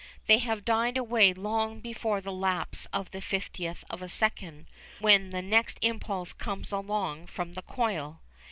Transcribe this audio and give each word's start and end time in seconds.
They 0.25 0.39
have 0.39 0.65
died 0.65 0.97
away 0.97 1.31
long 1.31 1.79
before 1.79 2.21
the 2.21 2.31
lapse 2.33 2.87
of 2.87 3.13
a 3.13 3.21
fiftieth 3.21 3.83
of 3.87 4.01
a 4.01 4.07
second, 4.09 4.65
when 4.97 5.29
the 5.29 5.43
next 5.43 5.77
impulse 5.83 6.33
comes 6.33 6.71
along 6.71 7.27
from 7.27 7.53
the 7.53 7.61
coil. 7.61 8.19